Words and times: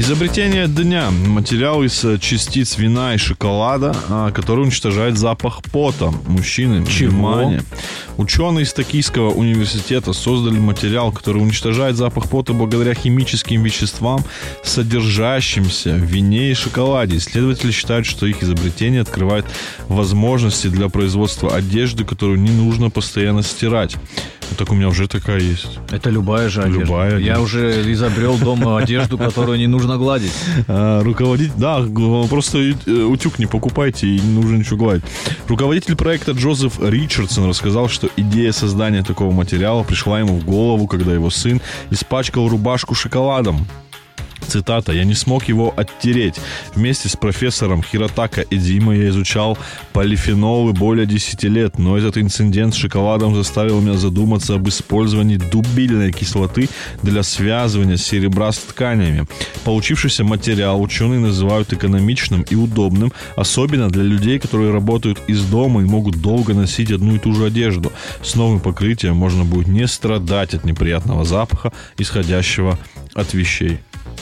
Изобретение 0.00 0.66
дня. 0.66 1.10
Материал 1.10 1.82
из 1.82 2.02
э, 2.06 2.16
частиц 2.18 2.78
вина 2.78 3.14
и 3.14 3.18
шоколада, 3.18 3.94
а, 4.08 4.32
который 4.32 4.62
уничтожает 4.62 5.18
запах 5.18 5.62
пота 5.62 6.10
мужчины. 6.26 6.86
Чего? 6.86 7.10
Внимание. 7.10 7.62
Ученые 8.16 8.64
из 8.64 8.72
Токийского 8.72 9.28
университета 9.30 10.14
создали 10.14 10.58
материал, 10.58 11.12
который 11.12 11.42
уничтожает 11.42 11.96
запах 11.96 12.30
пота 12.30 12.54
благодаря 12.54 12.94
химическим 12.94 13.62
веществам, 13.62 14.24
содержащимся 14.64 15.92
в 15.92 16.02
вине 16.02 16.52
и 16.52 16.54
шоколаде. 16.54 17.18
Исследователи 17.18 17.70
считают, 17.70 18.06
что 18.06 18.24
их 18.24 18.42
изобретение 18.42 19.02
открывает 19.02 19.44
возможности 19.88 20.68
для 20.68 20.88
производства 20.88 21.54
одежды, 21.54 22.06
которую 22.06 22.40
не 22.40 22.50
нужно 22.50 22.88
постоянно 22.88 23.42
стирать. 23.42 23.96
Так 24.56 24.70
у 24.70 24.74
меня 24.74 24.88
уже 24.88 25.08
такая 25.08 25.40
есть. 25.40 25.78
Это 25.90 26.10
любая 26.10 26.48
же 26.48 26.62
одежда. 26.62 26.80
Любая 26.80 27.18
Я 27.18 27.40
уже 27.40 27.90
изобрел 27.92 28.36
дома 28.38 28.78
одежду, 28.78 29.18
которую 29.18 29.58
не 29.58 29.66
нужно 29.66 29.96
гладить. 29.96 30.32
А, 30.68 31.02
руководитель, 31.02 31.52
да, 31.56 31.82
просто 32.28 32.58
э, 32.58 32.90
утюг 32.90 33.38
не 33.38 33.46
покупайте 33.46 34.06
и 34.06 34.20
не 34.20 34.32
нужно 34.32 34.56
ничего 34.56 34.76
гладить. 34.76 35.04
Руководитель 35.48 35.96
проекта 35.96 36.32
Джозеф 36.32 36.80
Ричардсон 36.80 37.48
рассказал, 37.48 37.88
что 37.88 38.08
идея 38.16 38.52
создания 38.52 39.02
такого 39.02 39.32
материала 39.32 39.82
пришла 39.82 40.20
ему 40.20 40.38
в 40.38 40.44
голову, 40.44 40.86
когда 40.86 41.12
его 41.12 41.30
сын 41.30 41.60
испачкал 41.90 42.48
рубашку 42.48 42.94
шоколадом. 42.94 43.66
Цитата. 44.50 44.92
«Я 44.92 45.04
не 45.04 45.14
смог 45.14 45.44
его 45.44 45.72
оттереть. 45.76 46.34
Вместе 46.74 47.08
с 47.08 47.14
профессором 47.14 47.84
Хиротака 47.84 48.44
Эдима 48.50 48.96
я 48.96 49.08
изучал 49.10 49.56
полифенолы 49.92 50.72
более 50.72 51.06
10 51.06 51.44
лет, 51.44 51.78
но 51.78 51.96
этот 51.96 52.18
инцидент 52.18 52.74
с 52.74 52.76
шоколадом 52.76 53.36
заставил 53.36 53.80
меня 53.80 53.94
задуматься 53.94 54.54
об 54.54 54.68
использовании 54.68 55.36
дубильной 55.36 56.10
кислоты 56.10 56.68
для 57.02 57.22
связывания 57.22 57.96
серебра 57.96 58.50
с 58.50 58.58
тканями. 58.58 59.26
Получившийся 59.64 60.24
материал 60.24 60.82
ученые 60.82 61.20
называют 61.20 61.72
экономичным 61.72 62.42
и 62.42 62.56
удобным, 62.56 63.12
особенно 63.36 63.88
для 63.88 64.02
людей, 64.02 64.40
которые 64.40 64.72
работают 64.72 65.20
из 65.28 65.44
дома 65.44 65.82
и 65.82 65.84
могут 65.84 66.20
долго 66.20 66.54
носить 66.54 66.90
одну 66.90 67.14
и 67.14 67.18
ту 67.20 67.34
же 67.34 67.44
одежду. 67.46 67.92
С 68.20 68.34
новым 68.34 68.58
покрытием 68.58 69.14
можно 69.14 69.44
будет 69.44 69.68
не 69.68 69.86
страдать 69.86 70.54
от 70.54 70.64
неприятного 70.64 71.24
запаха, 71.24 71.72
исходящего 71.98 72.76
от 73.14 73.32
вещей. 73.32 73.78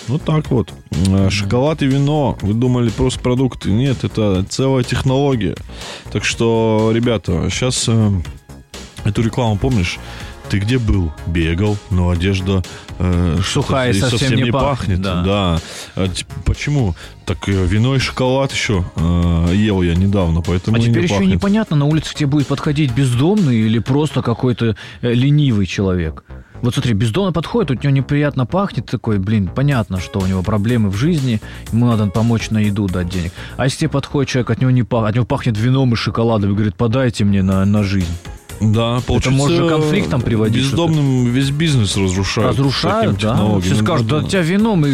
Вот 0.09 0.23
так 0.23 0.51
вот. 0.51 0.73
Э, 1.09 1.29
Шоколад 1.31 1.83
и 1.83 1.87
вино. 1.87 2.39
Вы 2.41 2.55
думали 2.55 2.89
просто 2.91 3.21
продукты. 3.21 3.71
Нет, 3.71 4.05
это 4.05 4.45
целая 4.49 4.83
технология. 4.85 5.55
Так 6.13 6.25
что, 6.25 6.91
ребята, 6.95 7.49
сейчас 7.51 7.89
эту 9.05 9.23
рекламу 9.23 9.57
помнишь? 9.59 9.99
Ты 10.49 10.61
где 10.61 10.79
был? 10.79 11.13
Бегал, 11.27 11.77
но 11.91 12.09
одежда 12.09 12.63
э, 12.99 13.39
Сухая 13.45 13.91
и 13.91 14.01
совсем 14.01 14.35
не 14.35 14.51
пахнет, 14.51 15.03
Да. 15.03 15.23
да. 15.23 15.61
А 15.95 16.09
почему? 16.47 16.95
Так 17.27 17.47
э, 17.51 17.67
вино 17.67 17.95
и 17.95 17.99
шоколад 17.99 18.51
еще 18.51 18.83
э, 18.97 19.53
ел 19.55 19.83
я 19.83 19.95
недавно, 19.95 20.41
поэтому 20.41 20.79
А 20.79 20.81
теперь 20.81 20.97
не 20.97 21.03
еще 21.03 21.15
пахнет. 21.17 21.35
непонятно, 21.35 21.77
на 21.77 21.85
улице 21.85 22.13
к 22.13 22.15
тебе 22.15 22.29
будет 22.29 22.47
подходить 22.47 22.93
бездомный 22.95 23.57
или 23.59 23.79
просто 23.79 24.23
какой-то 24.23 24.75
э, 25.03 25.13
ленивый 25.13 25.67
человек. 25.67 26.25
Вот 26.63 26.75
смотри, 26.75 26.93
бездомный 26.93 27.33
подходит, 27.33 27.71
у 27.71 27.75
него 27.75 27.91
неприятно 27.91 28.47
пахнет, 28.47 28.87
такой, 28.87 29.19
блин, 29.19 29.49
понятно, 29.55 30.01
что 30.01 30.21
у 30.21 30.27
него 30.27 30.43
проблемы 30.43 30.91
в 30.91 30.97
жизни, 30.97 31.41
ему 31.73 31.87
надо 31.87 32.07
помочь 32.07 32.51
на 32.51 32.59
еду 32.59 32.87
дать 32.89 33.09
денег. 33.09 33.33
А 33.57 33.65
если 33.65 33.79
тебе 33.81 33.91
подходит 33.91 34.29
человек, 34.31 34.51
от 34.51 34.61
него 34.61 34.71
не 34.71 34.83
пах, 34.83 35.09
от 35.09 35.15
него 35.15 35.25
пахнет 35.25 35.57
вином 35.57 35.93
и 35.93 35.97
шоколадом, 35.97 36.51
и 36.51 36.55
говорит, 36.55 36.75
подайте 36.75 37.25
мне 37.25 37.43
на, 37.43 37.65
на 37.65 37.85
жизнь. 37.85 38.13
Да, 38.61 39.01
получается, 39.07 39.31
может 39.31 39.57
же 39.57 39.67
к 39.67 39.69
конфликтам 39.69 40.21
приводить 40.21 40.65
Бездомным 40.65 41.27
весь 41.27 41.51
бизнес 41.51 41.97
разрушают. 41.97 42.59
Разрушают, 42.59 43.19
да? 43.21 43.61
Все 43.61 43.77
скажут, 43.77 44.09
да 44.09 44.23
тебя 44.25 44.43
вином 44.43 44.85
и, 44.85 44.91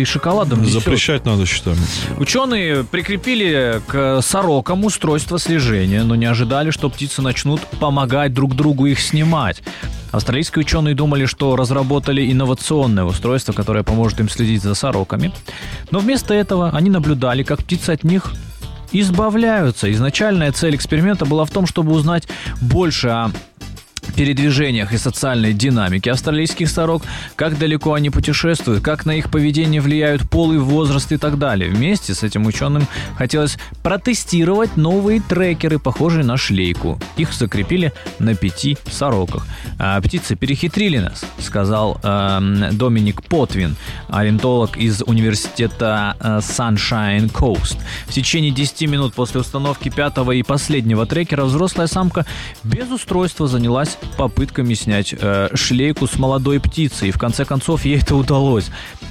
и- 0.00 0.04
шоколадом 0.04 0.60
несет». 0.60 0.74
Запрещать 0.74 1.24
надо, 1.24 1.46
считаю. 1.46 1.76
Ученые 2.18 2.84
прикрепили 2.84 3.80
к 3.86 4.20
сорокам 4.20 4.84
устройство 4.84 5.38
слежения, 5.38 6.02
но 6.02 6.16
не 6.16 6.26
ожидали, 6.26 6.70
что 6.70 6.90
птицы 6.90 7.22
начнут 7.22 7.62
помогать 7.80 8.34
друг 8.34 8.54
другу 8.54 8.84
их 8.84 9.00
снимать. 9.00 9.62
Австралийские 10.10 10.60
ученые 10.60 10.94
думали, 10.94 11.26
что 11.26 11.54
разработали 11.56 12.32
инновационное 12.32 13.04
устройство, 13.04 13.52
которое 13.52 13.84
поможет 13.84 14.20
им 14.20 14.28
следить 14.28 14.62
за 14.62 14.74
сороками. 14.74 15.32
Но 15.90 15.98
вместо 15.98 16.34
этого 16.34 16.70
они 16.70 16.90
наблюдали, 16.90 17.42
как 17.42 17.60
птицы 17.60 17.90
от 17.90 18.04
них 18.04 18.32
избавляются. 18.92 19.90
Изначальная 19.92 20.52
цель 20.52 20.76
эксперимента 20.76 21.26
была 21.26 21.44
в 21.44 21.50
том, 21.50 21.66
чтобы 21.66 21.92
узнать 21.92 22.26
больше 22.60 23.08
о 23.08 23.30
передвижениях 24.14 24.92
и 24.92 24.98
социальной 24.98 25.52
динамике 25.52 26.12
австралийских 26.12 26.68
сорок, 26.70 27.02
как 27.36 27.58
далеко 27.58 27.94
они 27.94 28.10
путешествуют, 28.10 28.82
как 28.82 29.06
на 29.06 29.12
их 29.12 29.30
поведение 29.30 29.80
влияют 29.80 30.28
пол 30.28 30.52
и 30.52 30.58
возраст 30.58 31.10
и 31.12 31.16
так 31.16 31.38
далее. 31.38 31.70
Вместе 31.70 32.14
с 32.14 32.22
этим 32.22 32.46
ученым 32.46 32.86
хотелось 33.16 33.58
протестировать 33.82 34.76
новые 34.76 35.20
трекеры, 35.20 35.78
похожие 35.78 36.24
на 36.24 36.36
шлейку. 36.36 36.98
Их 37.16 37.32
закрепили 37.32 37.92
на 38.18 38.34
пяти 38.34 38.76
сороках. 38.90 39.46
А 39.78 40.00
птицы 40.00 40.36
перехитрили 40.36 40.98
нас, 40.98 41.24
сказал 41.40 42.00
эм, 42.02 42.76
Доминик 42.76 43.22
Потвин, 43.22 43.76
орнитолог 44.08 44.76
из 44.76 45.02
университета 45.02 46.16
э, 46.20 46.38
Sunshine 46.38 47.30
Coast. 47.30 47.78
В 48.06 48.12
течение 48.12 48.50
10 48.50 48.88
минут 48.88 49.14
после 49.14 49.40
установки 49.40 49.88
пятого 49.88 50.32
и 50.32 50.42
последнего 50.42 51.06
трекера 51.06 51.44
взрослая 51.44 51.86
самка 51.86 52.26
без 52.64 52.90
устройства 52.90 53.46
занялась 53.46 53.97
попытками 54.16 54.74
снять 54.74 55.14
э, 55.18 55.48
шлейку 55.54 56.06
с 56.06 56.18
молодой 56.18 56.60
птицы, 56.60 57.08
и 57.08 57.10
в 57.10 57.18
конце 57.18 57.44
концов 57.44 57.84
ей 57.84 57.98
это 57.98 58.16
удалось. 58.16 58.70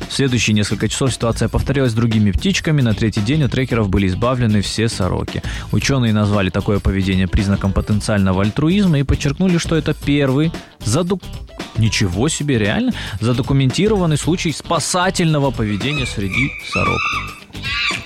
В 0.09 0.13
следующие 0.13 0.53
несколько 0.53 0.89
часов 0.89 1.13
ситуация 1.13 1.49
повторилась 1.49 1.91
с 1.91 1.95
другими 1.95 2.31
птичками. 2.31 2.81
На 2.81 2.93
третий 2.93 3.21
день 3.21 3.43
у 3.43 3.49
трекеров 3.49 3.89
были 3.89 4.07
избавлены 4.07 4.61
все 4.61 4.89
сороки. 4.89 5.41
Ученые 5.71 6.13
назвали 6.13 6.49
такое 6.49 6.79
поведение 6.79 7.27
признаком 7.27 7.73
потенциального 7.73 8.43
альтруизма 8.43 8.99
и 8.99 9.03
подчеркнули, 9.03 9.57
что 9.57 9.75
это 9.75 9.93
первый 9.93 10.51
заду... 10.83 11.19
Ничего 11.77 12.27
себе, 12.27 12.57
реально? 12.57 12.91
Задокументированный 13.21 14.17
случай 14.17 14.51
спасательного 14.51 15.51
поведения 15.51 16.07
среди 16.07 16.49
сорок. 16.71 17.36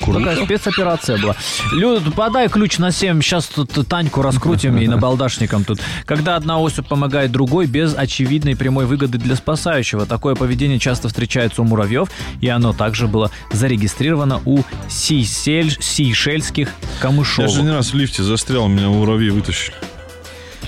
Такая 0.06 0.44
спецоперация 0.46 1.18
была. 1.18 1.35
Люд, 1.72 2.13
подай 2.16 2.50
ключ 2.50 2.79
на 2.79 2.91
7, 2.91 3.22
сейчас 3.22 3.46
тут 3.47 3.72
Таньку 3.88 4.22
раскрутим 4.22 4.78
и 4.78 4.88
набалдашником 4.88 5.63
тут. 5.63 5.79
Когда 6.06 6.35
одна 6.35 6.59
особь 6.59 6.88
помогает 6.88 7.31
другой 7.31 7.68
без 7.68 7.96
очевидной 7.96 8.56
прямой 8.56 8.85
выгоды 8.85 9.18
для 9.19 9.35
спасающего. 9.35 10.06
Такое 10.06 10.35
поведение 10.35 10.79
часто 10.79 11.07
встречается 11.07 11.62
у 11.62 11.66
муравьев, 11.66 12.09
и 12.41 12.47
оно 12.47 12.74
также 12.74 13.07
было 13.07 13.31
зарегистрировано 13.52 14.41
у 14.46 14.63
сейсель- 14.90 15.78
сейшельских 15.79 16.68
Я 16.68 17.02
камышовых. 17.02 17.52
же 17.52 17.62
не 17.62 17.72
раз 17.72 17.94
в 17.94 17.96
лифте 17.96 18.23
застрял, 18.23 18.68
меня 18.68 18.90
муравьи 18.90 19.29
вытащили. 19.29 19.75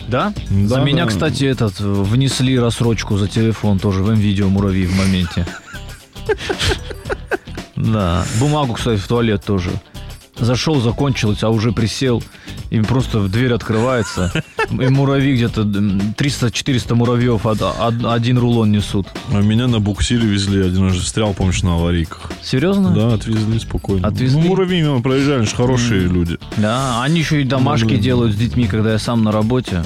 Да? 0.08 0.34
Да, 0.50 0.68
за 0.68 0.82
меня, 0.82 1.06
да. 1.06 1.10
кстати, 1.10 1.46
этот 1.46 1.80
внесли 1.80 2.60
рассрочку 2.60 3.18
за 3.18 3.28
телефон 3.28 3.80
тоже 3.80 4.04
в 4.04 4.12
видео 4.14 4.48
муравьи 4.50 4.86
в 4.86 4.96
моменте. 4.96 5.46
Да. 7.84 8.24
Бумагу, 8.40 8.74
кстати, 8.74 9.00
в 9.00 9.08
туалет 9.08 9.44
тоже. 9.46 9.70
Зашел, 10.40 10.82
закончилось, 10.82 11.44
а 11.44 11.50
уже 11.50 11.72
присел. 11.72 12.24
И 12.72 12.82
просто 12.82 13.28
дверь 13.28 13.54
открывается. 13.54 14.32
И 14.72 14.88
муравьи 14.88 15.34
где-то 15.36 15.62
м, 15.62 16.16
300-400 16.18 16.96
муравьев 16.96 17.46
од- 17.46 17.62
од- 17.62 18.06
один 18.06 18.40
рулон 18.40 18.72
несут. 18.72 19.06
А 19.32 19.42
меня 19.42 19.68
на 19.68 19.80
буксире 19.80 20.26
везли, 20.28 20.62
один 20.66 20.86
раз 20.86 20.96
застрял, 20.96 21.34
помнишь, 21.36 21.62
на 21.62 21.76
аварийках. 21.76 22.32
Серьезно? 22.42 22.90
Да, 22.96 23.14
отвезли 23.14 23.60
спокойно. 23.60 24.08
Отвезли? 24.08 24.42
Ну, 24.42 24.48
муравьи 24.48 24.82
мимо 24.82 25.04
проезжали, 25.04 25.38
они 25.40 25.46
же 25.46 25.56
хорошие 25.56 26.02
люди. 26.08 26.40
Да, 26.58 27.04
они 27.04 27.20
еще 27.20 27.40
и 27.42 27.44
домашки 27.46 27.86
блин. 27.86 28.02
делают 28.02 28.34
с 28.34 28.36
детьми, 28.36 28.66
когда 28.66 28.94
я 28.94 28.98
сам 29.00 29.24
на 29.24 29.32
работе. 29.32 29.84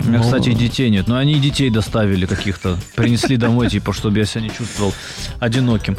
У 0.00 0.04
меня, 0.04 0.18
Ну. 0.18 0.24
кстати, 0.24 0.50
и 0.50 0.54
детей 0.54 0.90
нет. 0.90 1.08
Но 1.08 1.16
они 1.16 1.32
и 1.32 1.40
детей 1.40 1.70
доставили 1.70 2.26
каких-то. 2.26 2.76
Принесли 2.94 3.36
домой, 3.38 3.68
типа, 3.70 3.94
чтобы 3.94 4.18
я 4.18 4.26
себя 4.26 4.42
не 4.42 4.50
чувствовал 4.50 4.92
одиноким. 5.40 5.96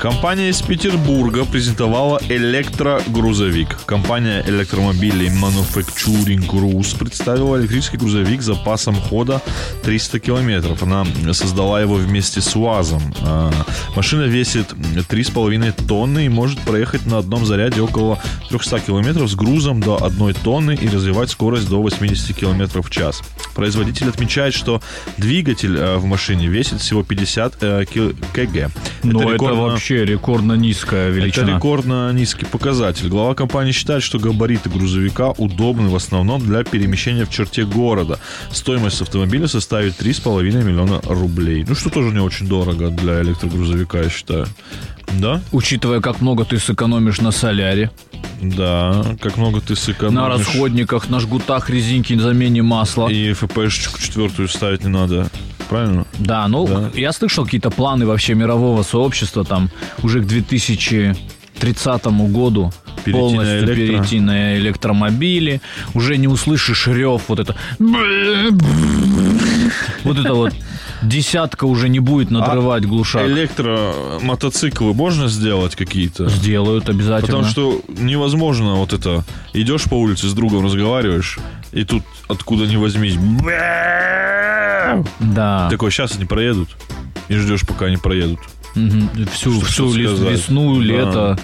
Компания 0.00 0.48
из 0.48 0.62
Петербурга 0.62 1.44
презентовала 1.44 2.22
электрогрузовик. 2.30 3.84
Компания 3.84 4.42
электромобилей 4.46 5.28
Manufacturing 5.28 6.48
Cruise 6.48 6.98
представила 6.98 7.60
электрический 7.60 7.98
грузовик 7.98 8.40
с 8.40 8.46
запасом 8.46 8.94
хода 8.94 9.42
300 9.82 10.20
километров. 10.20 10.82
Она 10.82 11.04
создала 11.34 11.82
его 11.82 11.96
вместе 11.96 12.40
с 12.40 12.56
УАЗом. 12.56 13.02
А, 13.26 13.52
Машина 13.94 14.22
весит 14.22 14.72
3,5 14.72 15.86
тонны 15.86 16.24
и 16.24 16.28
может 16.30 16.58
проехать 16.60 17.04
на 17.04 17.18
одном 17.18 17.44
заряде 17.44 17.82
около 17.82 18.18
300 18.48 18.80
километров 18.80 19.28
с 19.28 19.34
грузом 19.34 19.82
до 19.82 20.02
1 20.02 20.32
тонны 20.42 20.78
и 20.80 20.88
развивать 20.88 21.28
скорость 21.28 21.68
до 21.68 21.82
80 21.82 22.34
километров 22.34 22.86
в 22.86 22.90
час. 22.90 23.20
Производитель 23.54 24.08
отмечает, 24.08 24.54
что 24.54 24.80
двигатель 25.18 25.76
э, 25.76 25.96
в 25.96 26.06
машине 26.06 26.46
весит 26.46 26.80
всего 26.80 27.02
50 27.02 27.54
э, 27.60 27.84
кг. 27.84 28.70
Но 29.02 29.22
это, 29.22 29.32
рекордно- 29.34 29.54
вообще 29.56 29.89
рекордно 29.94 30.54
низкая 30.54 31.08
это 31.10 31.16
величина. 31.18 31.56
рекордно 31.56 32.12
низкий 32.12 32.46
показатель. 32.46 33.08
Глава 33.08 33.34
компании 33.34 33.72
считает, 33.72 34.02
что 34.02 34.18
габариты 34.18 34.70
грузовика 34.70 35.30
удобны 35.30 35.88
в 35.88 35.96
основном 35.96 36.40
для 36.42 36.64
перемещения 36.64 37.24
в 37.24 37.30
черте 37.30 37.64
города. 37.64 38.18
Стоимость 38.52 39.00
автомобиля 39.02 39.46
составит 39.46 40.00
3,5 40.00 40.64
миллиона 40.64 41.00
рублей. 41.04 41.64
Ну, 41.68 41.74
что 41.74 41.90
тоже 41.90 42.10
не 42.12 42.20
очень 42.20 42.46
дорого 42.46 42.90
для 42.90 43.20
электрогрузовика, 43.22 43.98
я 44.02 44.10
считаю. 44.10 44.46
Да? 45.18 45.40
Учитывая, 45.52 46.00
как 46.00 46.20
много 46.20 46.44
ты 46.44 46.58
сэкономишь 46.58 47.20
на 47.20 47.32
соляре, 47.32 47.90
Да. 48.40 49.04
Как 49.20 49.36
много 49.36 49.60
ты 49.60 49.76
сэкономишь. 49.76 50.14
на 50.20 50.28
расходниках, 50.28 51.10
на 51.10 51.20
жгутах 51.20 51.68
резинки, 51.68 52.16
замене 52.18 52.62
масла. 52.62 53.08
И 53.08 53.32
ФПшечку 53.32 54.00
четвертую 54.00 54.48
ставить 54.48 54.82
не 54.84 54.88
надо. 54.90 55.28
Правильно? 55.70 56.04
Да, 56.18 56.46
ну, 56.48 56.66
Да. 56.66 56.90
я 56.94 57.12
слышал 57.12 57.44
какие-то 57.44 57.70
планы 57.70 58.04
вообще 58.04 58.34
мирового 58.34 58.82
сообщества 58.82 59.44
там 59.44 59.70
уже 60.02 60.20
к 60.20 60.26
2030 60.26 62.06
году 62.30 62.72
Перейти 63.04 63.18
полностью 63.20 63.54
на 63.54 63.58
электро. 63.60 63.74
перейти 63.76 64.20
на 64.20 64.56
электромобили. 64.58 65.60
Уже 65.94 66.16
не 66.18 66.26
услышишь 66.28 66.86
рев 66.88 67.22
вот 67.28 67.38
это. 67.38 67.54
Вот 70.04 70.18
это 70.18 70.34
вот 70.34 70.52
десятка 71.02 71.64
уже 71.66 71.88
не 71.88 72.00
будет 72.00 72.30
надрывать 72.30 72.84
глушак. 72.84 73.26
Электромотоциклы 73.26 74.92
можно 74.92 75.28
сделать 75.28 75.76
какие-то? 75.76 76.28
Сделают 76.28 76.88
обязательно. 76.88 77.20
Потому 77.38 77.44
что 77.44 77.80
невозможно 77.88 78.74
вот 78.74 78.92
это. 78.92 79.24
Идешь 79.54 79.84
по 79.84 79.94
улице 79.94 80.26
с 80.28 80.34
другом, 80.34 80.64
разговариваешь, 80.64 81.38
и 81.72 81.84
тут 81.84 82.02
откуда 82.28 82.66
ни 82.66 82.76
возьмись. 82.76 83.16
Да. 85.20 85.68
Такой, 85.70 85.90
сейчас 85.90 86.16
они 86.16 86.24
проедут. 86.24 86.68
И 87.28 87.34
ждешь, 87.36 87.66
пока 87.66 87.86
они 87.86 87.96
проедут. 87.96 88.40
Мгм. 88.74 89.10
Всю, 89.32 89.52
Что- 89.60 89.66
всю 89.66 89.92
лес- 89.94 90.18
весну, 90.18 90.80
Да. 91.36 91.38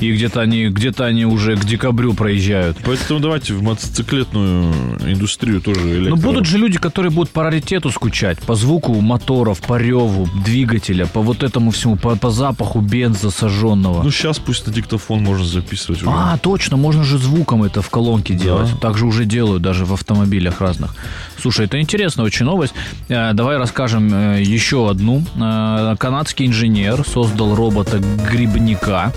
И 0.00 0.12
где-то 0.12 0.40
они, 0.40 0.68
где-то 0.68 1.04
они 1.06 1.24
уже 1.26 1.56
к 1.56 1.64
декабрю 1.64 2.14
проезжают. 2.14 2.76
Поэтому 2.84 3.20
давайте 3.20 3.54
в 3.54 3.62
мотоциклетную 3.62 4.72
индустрию 5.06 5.60
тоже 5.60 5.80
электро. 5.80 6.10
Но 6.10 6.16
Ну, 6.16 6.22
будут 6.22 6.46
же 6.46 6.58
люди, 6.58 6.78
которые 6.78 7.10
будут 7.10 7.30
по 7.30 7.42
раритету 7.42 7.90
скучать, 7.90 8.38
по 8.40 8.54
звуку 8.54 8.94
моторов, 9.00 9.60
по 9.60 9.76
реву 9.78 10.28
двигателя, 10.44 11.06
по 11.06 11.20
вот 11.20 11.42
этому 11.42 11.70
всему, 11.70 11.96
по, 11.96 12.16
по 12.16 12.30
запаху 12.30 12.80
бенза 12.80 13.30
сожженного. 13.30 14.02
Ну, 14.02 14.10
сейчас 14.10 14.38
пусть 14.38 14.66
на 14.66 14.72
диктофон 14.72 15.22
можно 15.22 15.44
записывать 15.44 16.02
уже. 16.02 16.10
а, 16.10 16.38
точно, 16.38 16.76
можно 16.76 17.04
же 17.04 17.18
звуком 17.18 17.62
это 17.64 17.82
в 17.82 17.90
колонке 17.90 18.34
делать. 18.34 18.70
Так 18.80 18.96
же 18.98 19.06
уже 19.06 19.24
делают 19.24 19.62
даже 19.62 19.84
в 19.84 19.92
автомобилях 19.92 20.60
разных. 20.60 20.94
Слушай, 21.40 21.66
это 21.66 21.80
интересная 21.80 22.24
очень 22.24 22.46
новость. 22.46 22.74
Э, 23.08 23.32
Давай 23.32 23.56
расскажем 23.58 24.12
э, 24.12 24.42
еще 24.42 24.88
одну. 24.90 25.24
Э, 25.36 25.96
Канадский 25.98 26.46
инженер 26.46 27.04
создал 27.06 27.54
робота-грибника. 27.54 29.12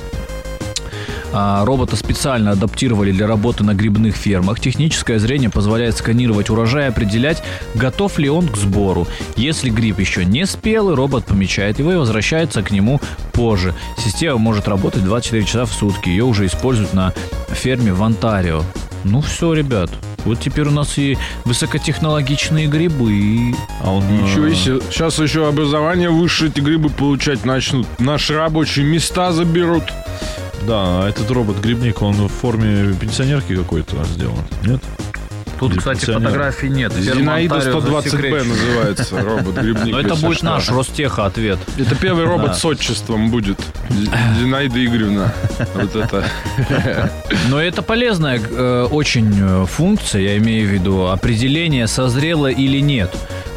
А, 1.33 1.63
Робота 1.65 1.95
специально 1.95 2.51
адаптировали 2.51 3.11
для 3.11 3.27
работы 3.27 3.63
на 3.63 3.73
грибных 3.73 4.15
фермах. 4.15 4.59
Техническое 4.59 5.19
зрение 5.19 5.49
позволяет 5.49 5.97
сканировать 5.97 6.49
урожай 6.49 6.85
и 6.85 6.89
определять, 6.89 7.43
готов 7.75 8.17
ли 8.17 8.29
он 8.29 8.47
к 8.47 8.57
сбору. 8.57 9.07
Если 9.35 9.69
гриб 9.69 9.99
еще 9.99 10.25
не 10.25 10.45
спелый, 10.45 10.95
робот 10.95 11.25
помечает 11.25 11.79
его 11.79 11.93
и 11.93 11.95
возвращается 11.95 12.61
к 12.63 12.71
нему 12.71 12.99
позже. 13.31 13.73
Система 13.97 14.37
может 14.37 14.67
работать 14.67 15.03
24 15.03 15.43
часа 15.45 15.65
в 15.65 15.71
сутки. 15.71 16.09
Ее 16.09 16.25
уже 16.25 16.45
используют 16.45 16.93
на 16.93 17.13
ферме 17.49 17.93
в 17.93 18.03
Онтарио. 18.03 18.63
Ну 19.03 19.21
все, 19.21 19.53
ребят. 19.53 19.89
Вот 20.25 20.39
теперь 20.39 20.67
у 20.67 20.71
нас 20.71 20.97
и 20.97 21.17
высокотехнологичные 21.45 22.67
грибы. 22.67 23.55
А 23.81 23.91
он... 23.91 24.03
Ничего 24.07 24.45
э, 24.45 24.53
себе. 24.53 24.81
Сейчас 24.91 25.17
еще 25.19 25.47
образование 25.47 26.09
высшее 26.09 26.51
эти 26.51 26.59
грибы 26.59 26.89
получать 26.89 27.45
начнут. 27.45 27.87
Наши 27.99 28.35
рабочие 28.35 28.85
места 28.85 29.31
заберут. 29.31 29.83
Да, 30.67 31.03
а 31.03 31.09
этот 31.09 31.29
робот-грибник, 31.31 32.01
он 32.01 32.13
в 32.15 32.31
форме 32.31 32.93
пенсионерки 32.93 33.55
какой-то 33.55 34.03
сделан. 34.05 34.43
Нет? 34.65 34.81
Тут, 35.59 35.77
кстати, 35.77 36.05
фотографий 36.05 36.69
нет. 36.69 36.91
Зинаида 36.93 37.55
Онтарио 37.55 37.79
120Б 37.79 38.01
засекречена. 38.01 38.43
называется 38.45 39.21
робот-грибник. 39.21 39.85
Но 39.93 39.99
это 39.99 40.15
будет 40.15 40.37
что. 40.37 40.45
наш 40.45 40.69
Ростеха 40.69 41.25
ответ. 41.27 41.59
Это 41.77 41.93
первый 41.95 42.25
робот 42.25 42.47
Да. 42.47 42.53
с 42.55 42.65
отчеством 42.65 43.29
будет. 43.29 43.59
Зи- 43.91 44.09
Зинаида 44.39 44.83
Игоревна. 44.83 45.31
Вот 45.75 45.95
это. 45.95 46.25
Но 47.49 47.61
это 47.61 47.83
полезная 47.83 48.39
э, 48.41 48.87
очень 48.89 49.31
э, 49.39 49.65
функция, 49.67 50.21
я 50.23 50.37
имею 50.37 50.67
в 50.67 50.71
виду 50.71 51.05
определение, 51.07 51.85
созрело 51.85 52.47
или 52.47 52.79
нет. 52.79 53.15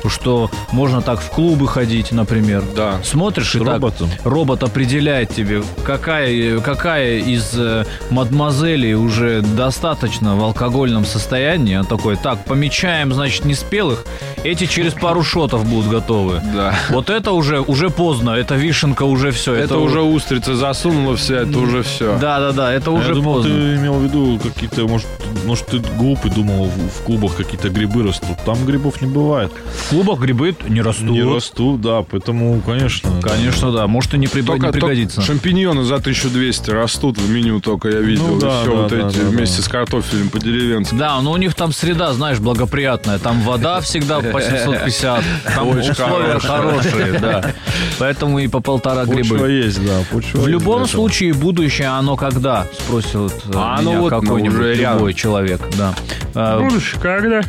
Что 0.09 0.51
можно 0.73 1.01
так 1.03 1.21
в 1.21 1.31
клубы 1.31 1.67
ходить, 1.67 2.13
например. 2.13 2.63
Да. 2.75 3.01
Смотришь 3.03 3.55
и 3.55 3.59
так 3.59 3.69
роботом? 3.69 4.11
робот 4.25 4.63
определяет 4.63 5.31
тебе, 5.31 5.63
какая, 5.85 6.61
какая 6.61 7.19
из 7.19 7.53
э, 7.57 7.85
мадемуазелей 8.11 8.95
уже 8.95 9.41
достаточно 9.43 10.37
в 10.37 10.45
алкогольном 10.45 11.05
состоянии. 11.05 11.77
Он 11.77 11.87
такой, 11.87 12.17
так, 12.17 12.45
помечаем, 12.45 13.13
значит, 13.13 13.45
неспелых. 13.45 14.05
Эти 14.45 14.67
через 14.67 14.93
пару 14.93 15.23
шотов 15.23 15.67
будут 15.67 15.91
готовы. 15.91 16.43
Да. 16.55 16.75
Вот 16.91 17.09
это 17.09 17.33
уже, 17.33 17.61
уже 17.61 17.89
поздно, 17.89 18.31
это 18.31 18.57
вишенка 18.57 19.05
уже 19.05 19.31
все. 19.31 19.55
Это 19.55 19.79
уже 19.79 20.03
устрица 20.03 20.55
засунула 20.55 21.17
вся, 21.17 21.37
это 21.37 21.59
уже 21.59 21.83
все. 21.83 22.19
Да, 22.19 22.39
да, 22.41 22.53
да, 22.53 22.73
это 22.73 22.91
уже 22.91 23.09
я 23.09 23.15
думал, 23.15 23.35
поздно. 23.37 23.51
ты 23.51 23.77
имел 23.77 23.95
в 23.95 24.05
виду 24.05 24.39
какие-то, 24.43 24.87
может, 24.87 25.09
может, 25.47 25.67
ты 25.67 25.79
глупый 25.79 26.31
думал, 26.31 26.67
в, 26.67 27.03
клубах 27.05 27.37
какие-то 27.37 27.71
грибы 27.71 28.03
растут. 28.03 28.37
Там 28.45 28.65
грибов 28.67 29.01
не 29.01 29.09
бывает. 29.09 29.51
В 29.87 29.89
клубах 29.91 30.21
грибы 30.21 30.55
не 30.69 30.83
растут. 30.83 31.11
Не 31.11 31.23
растут, 31.23 31.81
да, 31.81 32.03
поэтому, 32.03 32.61
конечно. 32.61 33.11
Конечно, 33.23 33.73
да. 33.73 33.87
Может, 33.87 34.13
и 34.15 34.19
не, 34.19 34.27
приб- 34.27 34.45
Только, 34.45 34.67
не 34.67 34.73
пригодится. 34.73 35.17
только 35.17 35.33
шампиньоны 35.33 35.85
за 35.85 35.97
1200 35.97 36.71
растут 36.71 37.17
в 37.17 37.31
меню, 37.31 37.61
только 37.61 37.89
я 37.89 38.01
видел. 38.01 38.29
Ну 38.29 38.41
да, 38.41 38.61
все 38.61 38.71
да, 38.71 38.77
вот 38.77 38.91
да, 38.91 39.09
эти 39.09 39.17
да, 39.17 39.25
вместе 39.25 39.57
да. 39.59 39.63
с 39.63 39.69
картофелем 39.69 40.29
по-деревенски. 40.29 40.95
Да, 40.95 41.19
но 41.23 41.33
у 41.33 41.37
них 41.39 41.55
там 41.55 41.73
среда, 41.73 42.13
знаешь, 42.13 42.41
благоприятная. 42.41 43.19
Там 43.19 43.41
вода 43.41 43.81
всегда 43.81 44.21
по 44.35 44.41
750. 44.41 45.25
Там 45.55 45.69
Очень 45.69 45.91
условия 45.93 46.39
хорошие, 46.41 47.13
да. 47.21 47.53
Поэтому 47.99 48.39
и 48.41 48.49
по 48.49 48.61
полтора 48.61 49.05
Почва 49.07 49.15
грибы. 49.37 49.51
есть, 49.51 49.85
да, 49.85 50.01
почва 50.11 50.39
В 50.39 50.41
есть 50.41 50.49
любом 50.49 50.83
этого. 50.83 50.89
случае, 50.89 51.35
будущее 51.35 51.89
оно 51.89 52.17
когда? 52.17 52.67
Спросил 52.73 53.29
э, 53.29 53.31
А 53.55 53.81
меня 53.81 53.91
оно 53.93 54.01
вот, 54.01 54.13
ну, 54.13 54.21
какой-нибудь 54.21 54.77
любой 54.77 55.15
человек. 55.15 55.61
Да. 55.79 55.95
А, 56.35 56.61
Будущее 56.61 57.01
когда? 57.01 57.41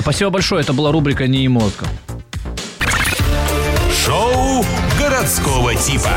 Спасибо 0.00 0.30
большое. 0.30 0.62
Это 0.62 0.72
была 0.72 0.92
рубрика 0.92 1.26
«Не 1.26 1.48
мозга». 1.48 1.86
Шоу 4.04 4.64
городского 4.98 5.74
типа. 5.74 6.10